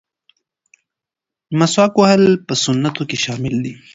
[1.59, 3.73] مسواک وهل په سنتو کې شامل دي.